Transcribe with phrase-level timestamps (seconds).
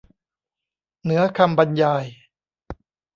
[1.03, 2.05] เหนือคำบรรยาย